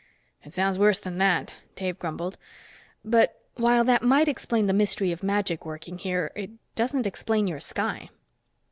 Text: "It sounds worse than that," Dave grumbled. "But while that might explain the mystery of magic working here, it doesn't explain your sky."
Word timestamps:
"It 0.43 0.51
sounds 0.51 0.79
worse 0.79 0.97
than 0.99 1.19
that," 1.19 1.53
Dave 1.75 1.99
grumbled. 1.99 2.39
"But 3.05 3.39
while 3.57 3.83
that 3.83 4.01
might 4.01 4.27
explain 4.27 4.65
the 4.65 4.73
mystery 4.73 5.11
of 5.11 5.21
magic 5.21 5.63
working 5.63 5.99
here, 5.99 6.31
it 6.35 6.49
doesn't 6.73 7.05
explain 7.05 7.45
your 7.45 7.59
sky." 7.59 8.09